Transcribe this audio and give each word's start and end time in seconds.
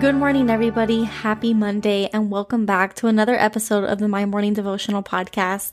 Good 0.00 0.14
morning, 0.14 0.48
everybody. 0.48 1.02
Happy 1.02 1.52
Monday, 1.52 2.08
and 2.12 2.30
welcome 2.30 2.64
back 2.64 2.94
to 2.94 3.08
another 3.08 3.34
episode 3.34 3.82
of 3.82 3.98
the 3.98 4.06
My 4.06 4.24
Morning 4.24 4.52
Devotional 4.52 5.02
Podcast. 5.02 5.72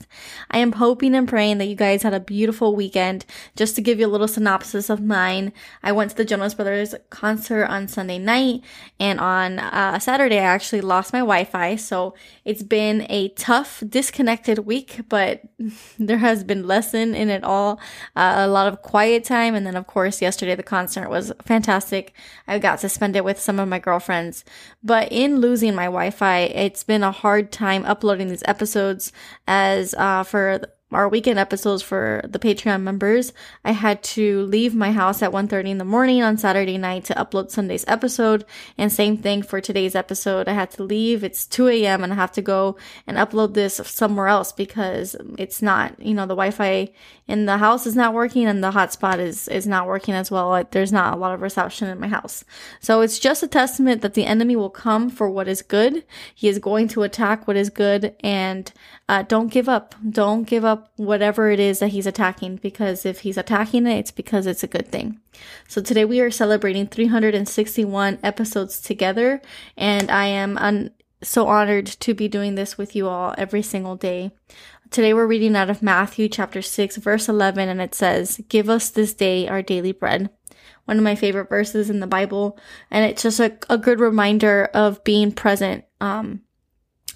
I 0.50 0.58
am 0.58 0.72
hoping 0.72 1.14
and 1.14 1.28
praying 1.28 1.58
that 1.58 1.66
you 1.66 1.76
guys 1.76 2.02
had 2.02 2.12
a 2.12 2.18
beautiful 2.18 2.74
weekend. 2.74 3.24
Just 3.54 3.76
to 3.76 3.80
give 3.80 4.00
you 4.00 4.06
a 4.06 4.08
little 4.08 4.26
synopsis 4.26 4.90
of 4.90 5.00
mine, 5.00 5.52
I 5.80 5.92
went 5.92 6.10
to 6.10 6.16
the 6.16 6.24
Jonas 6.24 6.54
Brothers 6.54 6.92
concert 7.08 7.66
on 7.66 7.86
Sunday 7.86 8.18
night, 8.18 8.62
and 8.98 9.20
on 9.20 9.60
uh, 9.60 10.00
Saturday, 10.00 10.40
I 10.40 10.44
actually 10.44 10.80
lost 10.80 11.12
my 11.12 11.20
Wi 11.20 11.44
Fi. 11.44 11.76
So 11.76 12.16
it's 12.44 12.64
been 12.64 13.06
a 13.08 13.28
tough, 13.28 13.80
disconnected 13.88 14.58
week, 14.58 15.02
but 15.08 15.42
there 16.00 16.18
has 16.18 16.42
been 16.42 16.66
lesson 16.66 17.14
in 17.14 17.30
it 17.30 17.44
all. 17.44 17.78
Uh, 18.16 18.34
a 18.38 18.48
lot 18.48 18.66
of 18.66 18.82
quiet 18.82 19.22
time, 19.22 19.54
and 19.54 19.64
then, 19.64 19.76
of 19.76 19.86
course, 19.86 20.20
yesterday 20.20 20.56
the 20.56 20.64
concert 20.64 21.08
was 21.08 21.30
fantastic. 21.44 22.12
I 22.48 22.58
got 22.58 22.80
to 22.80 22.88
spend 22.88 23.14
it 23.14 23.24
with 23.24 23.38
some 23.38 23.60
of 23.60 23.68
my 23.68 23.78
girlfriends 23.78 24.15
friends. 24.16 24.44
But 24.82 25.08
in 25.10 25.40
losing 25.40 25.74
my 25.74 25.84
Wi-Fi, 25.84 26.38
it's 26.40 26.84
been 26.84 27.02
a 27.02 27.12
hard 27.12 27.52
time 27.52 27.84
uploading 27.84 28.28
these 28.28 28.42
episodes 28.46 29.12
as 29.46 29.94
uh, 29.94 30.22
for 30.22 30.62
our 30.92 31.08
weekend 31.08 31.36
episodes 31.36 31.82
for 31.82 32.22
the 32.24 32.38
Patreon 32.38 32.80
members, 32.82 33.32
I 33.64 33.72
had 33.72 34.04
to 34.04 34.42
leave 34.42 34.72
my 34.72 34.92
house 34.92 35.20
at 35.20 35.32
1.30 35.32 35.70
in 35.70 35.78
the 35.78 35.84
morning 35.84 36.22
on 36.22 36.38
Saturday 36.38 36.78
night 36.78 37.04
to 37.06 37.14
upload 37.14 37.50
Sunday's 37.50 37.84
episode. 37.88 38.44
And 38.78 38.92
same 38.92 39.16
thing 39.16 39.42
for 39.42 39.60
today's 39.60 39.96
episode. 39.96 40.46
I 40.46 40.52
had 40.52 40.70
to 40.72 40.84
leave. 40.84 41.24
It's 41.24 41.44
2 41.44 41.68
a.m. 41.68 42.04
and 42.04 42.12
I 42.12 42.16
have 42.16 42.30
to 42.32 42.42
go 42.42 42.76
and 43.04 43.16
upload 43.16 43.54
this 43.54 43.80
somewhere 43.84 44.28
else 44.28 44.52
because 44.52 45.16
it's 45.36 45.60
not, 45.60 46.00
you 46.00 46.14
know, 46.14 46.22
the 46.22 46.36
Wi-Fi 46.36 46.92
in 47.26 47.46
the 47.46 47.58
house 47.58 47.84
is 47.84 47.96
not 47.96 48.14
working 48.14 48.46
and 48.46 48.62
the 48.62 48.70
hotspot 48.70 49.18
is, 49.18 49.48
is 49.48 49.66
not 49.66 49.88
working 49.88 50.14
as 50.14 50.30
well. 50.30 50.64
There's 50.70 50.92
not 50.92 51.14
a 51.14 51.16
lot 51.16 51.34
of 51.34 51.42
reception 51.42 51.88
in 51.88 51.98
my 51.98 52.06
house. 52.08 52.44
So 52.78 53.00
it's 53.00 53.18
just 53.18 53.42
a 53.42 53.48
testament 53.48 54.02
that 54.02 54.14
the 54.14 54.24
enemy 54.24 54.54
will 54.54 54.70
come 54.70 55.10
for 55.10 55.28
what 55.28 55.48
is 55.48 55.62
good. 55.62 56.04
He 56.32 56.48
is 56.48 56.60
going 56.60 56.86
to 56.88 57.02
attack 57.02 57.48
what 57.48 57.56
is 57.56 57.70
good 57.70 58.14
and 58.20 58.72
uh, 59.08 59.22
don't 59.22 59.48
give 59.48 59.68
up. 59.68 59.94
Don't 60.08 60.44
give 60.44 60.64
up 60.76 60.92
whatever 60.96 61.50
it 61.50 61.58
is 61.58 61.78
that 61.78 61.88
he's 61.88 62.06
attacking 62.06 62.56
because 62.56 63.06
if 63.06 63.20
he's 63.20 63.38
attacking 63.38 63.86
it, 63.86 63.98
it's 63.98 64.10
because 64.10 64.46
it's 64.46 64.62
a 64.62 64.68
good 64.68 64.88
thing. 64.88 65.20
So 65.68 65.80
today 65.80 66.04
we 66.04 66.20
are 66.20 66.30
celebrating 66.30 66.86
361 66.86 68.18
episodes 68.22 68.80
together 68.80 69.40
and 69.76 70.10
I 70.10 70.26
am 70.26 70.58
un- 70.58 70.90
so 71.22 71.46
honored 71.48 71.86
to 71.86 72.14
be 72.14 72.28
doing 72.28 72.54
this 72.54 72.76
with 72.76 72.94
you 72.94 73.08
all 73.08 73.34
every 73.38 73.62
single 73.62 73.96
day. 73.96 74.32
Today 74.90 75.14
we're 75.14 75.26
reading 75.26 75.56
out 75.56 75.70
of 75.70 75.82
Matthew 75.82 76.28
chapter 76.28 76.60
6 76.60 76.98
verse 76.98 77.28
11 77.28 77.68
and 77.68 77.80
it 77.80 77.94
says, 77.94 78.40
Give 78.48 78.68
us 78.68 78.90
this 78.90 79.14
day 79.14 79.48
our 79.48 79.62
daily 79.62 79.92
bread 79.92 80.30
one 80.86 80.98
of 80.98 81.02
my 81.02 81.16
favorite 81.16 81.48
verses 81.48 81.90
in 81.90 81.98
the 81.98 82.06
Bible. 82.06 82.56
And 82.92 83.04
it's 83.04 83.24
just 83.24 83.40
a, 83.40 83.58
a 83.68 83.76
good 83.76 83.98
reminder 83.98 84.70
of 84.72 85.02
being 85.02 85.32
present. 85.32 85.84
Um, 86.00 86.42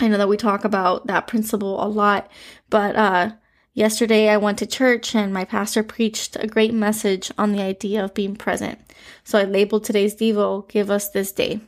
I 0.00 0.08
know 0.08 0.18
that 0.18 0.28
we 0.28 0.36
talk 0.36 0.64
about 0.64 1.06
that 1.06 1.26
principle 1.26 1.82
a 1.82 1.86
lot, 1.86 2.30
but 2.68 2.96
uh, 2.96 3.32
yesterday 3.72 4.28
I 4.28 4.36
went 4.36 4.58
to 4.58 4.66
church 4.66 5.14
and 5.14 5.32
my 5.32 5.44
pastor 5.44 5.82
preached 5.82 6.36
a 6.36 6.46
great 6.46 6.74
message 6.74 7.30
on 7.38 7.52
the 7.52 7.62
idea 7.62 8.04
of 8.04 8.14
being 8.14 8.36
present. 8.36 8.78
So 9.24 9.38
I 9.38 9.44
labeled 9.44 9.84
today's 9.84 10.14
Devo, 10.14 10.68
Give 10.68 10.90
Us 10.90 11.10
This 11.10 11.32
Day. 11.32 11.60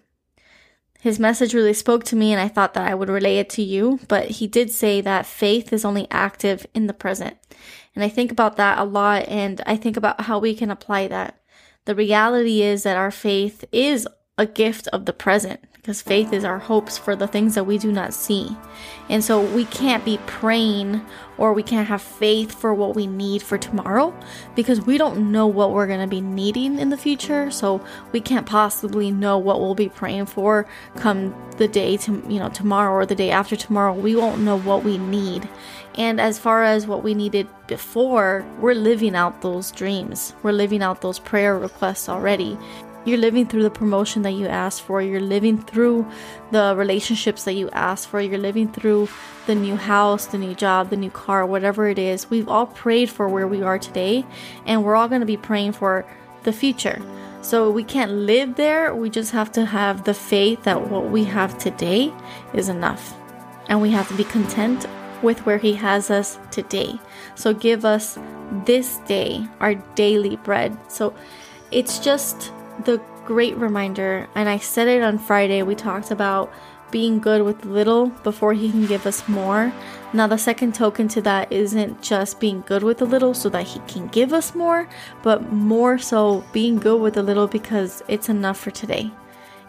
His 1.01 1.19
message 1.19 1.53
really 1.53 1.73
spoke 1.73 2.05
to 2.05 2.17
me 2.17 2.33
and 2.33 2.41
I 2.41 2.47
thought 2.47 2.75
that 2.75 2.89
I 2.89 2.95
would 2.95 3.09
relay 3.09 3.39
it 3.39 3.51
to 3.51 3.63
you, 3.63 3.99
but 4.07 4.31
he 4.31 4.47
did 4.47 4.71
say 4.71 5.01
that 5.01 5.27
faith 5.27 5.73
is 5.73 5.85
only 5.85 6.07
active 6.11 6.65
in 6.75 6.87
the 6.87 6.95
present. 6.95 7.37
And 7.95 8.05
I 8.05 8.09
think 8.09 8.31
about 8.31 8.57
that 8.57 8.79
a 8.79 8.85
lot 8.85 9.27
and 9.29 9.61
I 9.67 9.77
think 9.77 9.97
about 9.97 10.23
how 10.23 10.39
we 10.39 10.55
can 10.55 10.71
apply 10.71 11.09
that. 11.09 11.41
The 11.85 11.97
reality 11.97 12.63
is 12.63 12.85
that 12.85 12.97
our 12.97 13.11
faith 13.11 13.65
is 13.73 14.07
a 14.39 14.47
gift 14.47 14.89
of 14.89 15.05
the 15.05 15.13
present 15.13 15.61
because 15.75 16.01
faith 16.01 16.33
is 16.33 16.45
our 16.45 16.61
hopes 16.61 16.97
for 16.97 17.15
the 17.15 17.27
things 17.27 17.55
that 17.55 17.65
we 17.65 17.77
do 17.77 17.93
not 17.93 18.15
see. 18.15 18.57
And 19.11 19.23
so 19.23 19.43
we 19.43 19.65
can't 19.65 20.05
be 20.05 20.19
praying 20.27 21.03
or 21.37 21.53
we 21.53 21.63
can't 21.63 21.89
have 21.89 22.01
faith 22.01 22.55
for 22.55 22.73
what 22.73 22.95
we 22.95 23.07
need 23.07 23.43
for 23.43 23.59
tomorrow 23.59 24.15
because 24.55 24.81
we 24.81 24.97
don't 24.97 25.33
know 25.33 25.47
what 25.47 25.73
we're 25.73 25.89
going 25.89 26.01
to 26.01 26.07
be 26.07 26.21
needing 26.21 26.79
in 26.79 26.89
the 26.89 26.97
future. 26.97 27.51
So 27.51 27.85
we 28.13 28.21
can't 28.21 28.47
possibly 28.47 29.11
know 29.11 29.37
what 29.37 29.61
we'll 29.61 29.75
be 29.75 29.89
praying 29.89 30.27
for 30.27 30.67
come 30.97 31.35
the 31.59 31.69
day 31.69 31.97
to, 31.99 32.13
you 32.29 32.39
know, 32.39 32.49
tomorrow 32.49 32.93
or 32.93 33.05
the 33.05 33.17
day 33.17 33.33
after 33.33 33.57
tomorrow. 33.57 33.93
We 33.93 34.15
won't 34.15 34.41
know 34.41 34.59
what 34.61 34.85
we 34.85 34.99
need. 34.99 35.47
And 35.97 36.21
as 36.21 36.39
far 36.39 36.63
as 36.63 36.87
what 36.87 37.03
we 37.03 37.13
needed 37.13 37.49
before, 37.67 38.47
we're 38.61 38.75
living 38.75 39.15
out 39.15 39.43
those 39.43 39.73
dreams. 39.73 40.35
We're 40.43 40.53
living 40.53 40.83
out 40.83 41.03
those 41.03 41.19
prayer 41.19 41.59
requests 41.59 42.09
already. 42.09 42.57
You're 43.05 43.19
living 43.19 43.47
through 43.47 43.65
the 43.65 43.71
promotion 43.71 44.23
that 44.23 44.33
you 44.33 44.47
asked 44.47 44.83
for. 44.83 45.03
You're 45.03 45.21
living 45.21 45.59
through 45.59 46.07
the 46.53 46.75
relationships 46.77 47.45
that 47.45 47.55
you 47.55 47.69
asked 47.71 48.09
for. 48.09 48.21
You're 48.21 48.39
living 48.39 48.71
through 48.71 49.09
the 49.47 49.57
new 49.57 49.75
house, 49.75 50.27
the 50.27 50.39
new 50.39 50.55
job, 50.55 50.91
the 50.91 50.97
new 50.97 51.11
car, 51.11 51.45
whatever 51.45 51.89
it 51.89 51.99
is. 51.99 52.31
We've 52.31 52.49
all 52.49 52.67
prayed 52.67 53.11
for 53.11 53.29
where 53.29 53.49
we 53.49 53.61
are 53.63 53.79
today, 53.79 54.25
and 54.67 54.85
we're 54.85 54.95
all 54.95 55.09
going 55.09 55.21
to 55.21 55.27
be 55.27 55.37
praying 55.37 55.73
for 55.73 56.05
the 56.45 56.53
future. 56.53 57.03
So 57.41 57.71
we 57.73 57.83
can't 57.83 58.13
live 58.13 58.55
there. 58.55 58.95
We 58.95 59.11
just 59.11 59.33
have 59.33 59.51
to 59.53 59.65
have 59.67 60.05
the 60.05 60.15
faith 60.15 60.63
that 60.63 60.89
what 60.89 61.11
we 61.11 61.25
have 61.25 61.59
today 61.59 62.15
is 62.55 62.69
enough. 62.69 63.17
And 63.69 63.83
we 63.83 63.91
have 63.91 64.07
to 64.09 64.15
be 64.15 64.25
content 64.25 64.87
with 65.23 65.45
where 65.45 65.59
He 65.59 65.75
has 65.75 66.09
us 66.09 66.39
today. 66.53 67.01
So 67.35 67.53
give 67.53 67.85
us 67.85 68.17
this 68.65 68.99
day 68.99 69.45
our 69.59 69.75
daily 69.75 70.37
bread. 70.37 70.77
So 70.89 71.15
it's 71.73 71.99
just 71.99 72.53
the 72.85 73.01
great 73.25 73.57
reminder, 73.57 74.29
and 74.35 74.49
I 74.49 74.59
said 74.59 74.89
it 74.89 75.03
on 75.03 75.19
Friday, 75.19 75.63
we 75.63 75.75
talked 75.75 76.11
about 76.11 76.53
being 76.91 77.21
good 77.21 77.43
with 77.43 77.65
little 77.65 78.09
before 78.23 78.53
He 78.53 78.71
can 78.71 78.87
give 78.87 79.07
us 79.07 79.27
more. 79.29 79.73
Now, 80.13 80.27
the 80.27 80.37
second 80.37 80.75
token 80.75 81.09
to 81.09 81.23
that 81.23 81.51
isn't 81.51 82.03
just 82.03 82.39
being 82.39 82.63
good 82.67 82.83
with 82.83 83.01
a 83.01 83.07
little 83.07 83.35
so 83.35 83.49
that 83.49 83.67
He 83.67 83.81
can 83.81 84.09
give 84.09 84.33
us 84.33 84.55
more, 84.55 84.89
but 85.23 85.53
more 85.53 85.99
so 85.99 86.45
being 86.53 86.77
good 86.77 87.01
with 87.01 87.17
a 87.17 87.23
little 87.23 87.47
because 87.47 88.03
it's 88.09 88.29
enough 88.29 88.59
for 88.59 88.71
today 88.71 89.11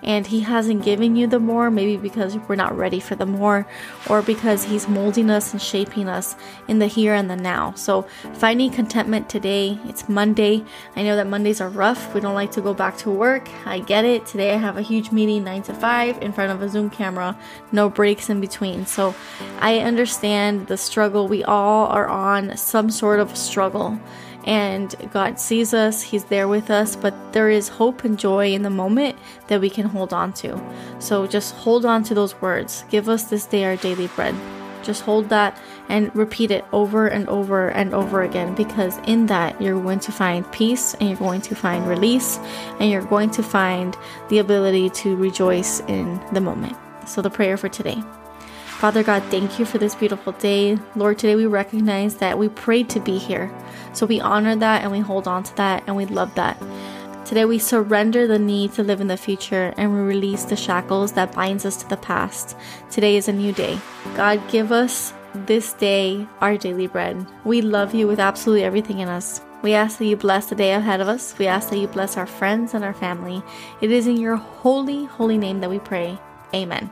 and 0.03 0.27
he 0.27 0.41
hasn't 0.41 0.83
given 0.83 1.15
you 1.15 1.27
the 1.27 1.39
more, 1.39 1.71
maybe 1.71 1.97
because 1.97 2.37
we're 2.37 2.55
not 2.55 2.77
ready 2.77 2.99
for 2.99 3.15
the 3.15 3.25
more, 3.25 3.65
or 4.09 4.21
because 4.21 4.65
he's 4.65 4.87
molding 4.87 5.29
us 5.29 5.53
and 5.53 5.61
shaping 5.61 6.07
us 6.07 6.35
in 6.67 6.79
the 6.79 6.87
here 6.87 7.13
and 7.13 7.29
the 7.29 7.35
now. 7.35 7.73
So, 7.73 8.03
finding 8.33 8.71
contentment 8.71 9.29
today, 9.29 9.79
it's 9.85 10.09
Monday. 10.09 10.63
I 10.95 11.03
know 11.03 11.15
that 11.15 11.27
Mondays 11.27 11.61
are 11.61 11.69
rough. 11.69 12.13
We 12.13 12.21
don't 12.21 12.35
like 12.35 12.51
to 12.51 12.61
go 12.61 12.73
back 12.73 12.97
to 12.97 13.09
work. 13.09 13.49
I 13.65 13.79
get 13.79 14.05
it. 14.05 14.25
Today 14.25 14.53
I 14.53 14.57
have 14.57 14.77
a 14.77 14.81
huge 14.81 15.11
meeting 15.11 15.43
9 15.43 15.63
to 15.63 15.73
5 15.73 16.21
in 16.21 16.33
front 16.33 16.51
of 16.51 16.61
a 16.61 16.69
Zoom 16.69 16.89
camera, 16.89 17.37
no 17.71 17.89
breaks 17.89 18.29
in 18.29 18.41
between. 18.41 18.85
So, 18.85 19.15
I 19.59 19.79
understand 19.79 20.67
the 20.67 20.77
struggle. 20.77 21.27
We 21.27 21.43
all 21.43 21.87
are 21.87 22.07
on 22.07 22.57
some 22.57 22.89
sort 22.89 23.19
of 23.19 23.35
struggle 23.37 23.99
and 24.45 24.93
God 25.11 25.39
sees 25.39 25.73
us, 25.73 26.01
He's 26.01 26.25
there 26.25 26.47
with 26.47 26.69
us, 26.69 26.95
but 26.95 27.33
there 27.33 27.49
is 27.49 27.69
hope 27.69 28.03
and 28.03 28.19
joy 28.19 28.53
in 28.53 28.63
the 28.63 28.69
moment 28.69 29.17
that 29.47 29.61
we 29.61 29.69
can 29.69 29.85
hold 29.85 30.13
on 30.13 30.33
to. 30.33 30.61
So 30.99 31.27
just 31.27 31.55
hold 31.55 31.85
on 31.85 32.03
to 32.03 32.13
those 32.13 32.39
words. 32.41 32.83
Give 32.89 33.09
us 33.09 33.25
this 33.25 33.45
day 33.45 33.63
our 33.65 33.75
daily 33.77 34.07
bread. 34.07 34.35
Just 34.83 35.03
hold 35.03 35.29
that 35.29 35.57
and 35.89 36.13
repeat 36.15 36.51
it 36.51 36.65
over 36.73 37.07
and 37.07 37.27
over 37.29 37.69
and 37.69 37.93
over 37.93 38.21
again 38.21 38.53
because 38.55 38.97
in 39.05 39.27
that 39.27 39.61
you're 39.61 39.81
going 39.81 39.99
to 39.99 40.11
find 40.11 40.49
peace 40.51 40.93
and 40.95 41.09
you're 41.09 41.17
going 41.17 41.41
to 41.41 41.55
find 41.55 41.87
release 41.87 42.37
and 42.79 42.91
you're 42.91 43.05
going 43.05 43.31
to 43.31 43.43
find 43.43 43.97
the 44.29 44.39
ability 44.39 44.89
to 44.89 45.15
rejoice 45.15 45.79
in 45.81 46.21
the 46.33 46.41
moment. 46.41 46.75
So, 47.05 47.21
the 47.21 47.29
prayer 47.29 47.57
for 47.57 47.69
today. 47.69 48.01
Father 48.83 49.01
God, 49.01 49.23
thank 49.31 49.59
you 49.59 49.63
for 49.63 49.77
this 49.77 49.95
beautiful 49.95 50.33
day. 50.33 50.77
Lord, 50.97 51.17
today 51.17 51.37
we 51.37 51.45
recognize 51.45 52.17
that 52.17 52.37
we 52.37 52.49
prayed 52.49 52.89
to 52.89 52.99
be 52.99 53.17
here. 53.17 53.49
So 53.93 54.05
we 54.05 54.19
honor 54.19 54.57
that 54.57 54.81
and 54.81 54.91
we 54.91 54.99
hold 54.99 55.25
on 55.25 55.43
to 55.43 55.55
that 55.55 55.85
and 55.87 55.95
we 55.95 56.05
love 56.05 56.35
that. 56.35 56.61
Today 57.25 57.45
we 57.45 57.59
surrender 57.59 58.27
the 58.27 58.37
need 58.37 58.73
to 58.73 58.83
live 58.83 58.99
in 58.99 59.07
the 59.07 59.15
future 59.15 59.73
and 59.77 59.93
we 59.93 60.01
release 60.01 60.43
the 60.43 60.57
shackles 60.57 61.13
that 61.13 61.31
binds 61.31 61.65
us 61.65 61.77
to 61.77 61.87
the 61.87 61.95
past. 61.95 62.57
Today 62.91 63.15
is 63.15 63.29
a 63.29 63.31
new 63.31 63.53
day. 63.53 63.79
God, 64.17 64.45
give 64.51 64.73
us 64.73 65.13
this 65.33 65.71
day 65.71 66.27
our 66.41 66.57
daily 66.57 66.87
bread. 66.87 67.25
We 67.45 67.61
love 67.61 67.95
you 67.95 68.05
with 68.05 68.19
absolutely 68.19 68.65
everything 68.65 68.99
in 68.99 69.07
us. 69.07 69.39
We 69.61 69.75
ask 69.75 69.97
that 69.99 70.07
you 70.07 70.17
bless 70.17 70.47
the 70.47 70.55
day 70.55 70.73
ahead 70.73 70.99
of 70.99 71.07
us. 71.07 71.39
We 71.39 71.47
ask 71.47 71.69
that 71.69 71.77
you 71.77 71.87
bless 71.87 72.17
our 72.17 72.27
friends 72.27 72.73
and 72.73 72.83
our 72.83 72.93
family. 72.93 73.43
It 73.79 73.91
is 73.91 74.07
in 74.07 74.17
your 74.17 74.35
holy, 74.35 75.05
holy 75.05 75.37
name 75.37 75.61
that 75.61 75.69
we 75.69 75.79
pray. 75.79 76.19
Amen. 76.53 76.91